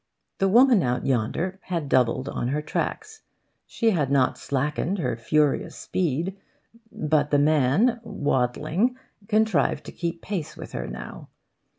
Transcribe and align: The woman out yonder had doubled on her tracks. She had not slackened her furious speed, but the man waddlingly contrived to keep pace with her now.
The 0.39 0.47
woman 0.47 0.81
out 0.81 1.05
yonder 1.05 1.59
had 1.65 1.87
doubled 1.87 2.27
on 2.27 2.47
her 2.47 2.61
tracks. 2.63 3.21
She 3.67 3.91
had 3.91 4.09
not 4.09 4.35
slackened 4.39 4.97
her 4.97 5.15
furious 5.15 5.75
speed, 5.75 6.35
but 6.91 7.29
the 7.29 7.37
man 7.37 8.01
waddlingly 8.03 8.95
contrived 9.27 9.83
to 9.83 9.91
keep 9.91 10.23
pace 10.23 10.57
with 10.57 10.71
her 10.71 10.87
now. 10.87 11.29